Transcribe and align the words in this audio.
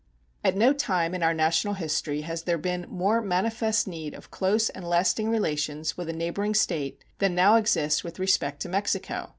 At 0.43 0.55
no 0.55 0.73
time 0.73 1.13
in 1.13 1.21
our 1.21 1.31
national 1.35 1.75
history 1.75 2.21
has 2.21 2.41
there 2.41 2.57
been 2.57 2.87
more 2.89 3.21
manifest 3.21 3.87
need 3.87 4.15
of 4.15 4.31
close 4.31 4.69
and 4.71 4.83
lasting 4.83 5.29
relations 5.29 5.95
with 5.95 6.09
a 6.09 6.11
neighboring 6.11 6.55
state 6.55 7.03
than 7.19 7.35
now 7.35 7.55
exists 7.55 8.03
with 8.03 8.17
respect 8.17 8.61
to 8.63 8.69
Mexico. 8.69 9.29